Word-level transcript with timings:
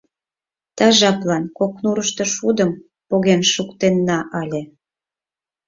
Ты 0.75 0.85
жаплан 0.99 1.43
кок 1.57 1.73
нурышто 1.83 2.23
шудым 2.35 2.71
поген 3.09 3.41
шуктенна 3.53 4.19
ыле. 4.41 4.61